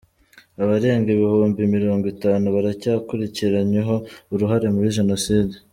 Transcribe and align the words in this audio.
Abarenga 0.63 1.07
ibihumbi 1.15 1.61
mirongo 1.75 2.05
itanu 2.13 2.45
baracyakurikiranyweho 2.55 3.95
uruhare 4.33 4.67
muri 4.75 4.95
Jenoside 4.99 5.53